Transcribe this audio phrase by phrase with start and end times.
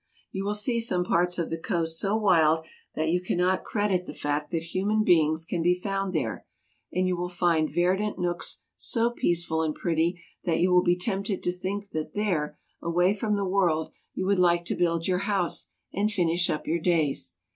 [0.31, 2.61] You will see some parts of the coast so wild
[2.95, 6.43] that you cannot credit the fact that human beings can be found there,
[6.91, 11.43] and you will find verdant nooks so peaceful and pretty that you will be tempted
[11.43, 15.67] to think that there, away from the world, you would like to build your house
[15.93, 17.35] and finish up your days.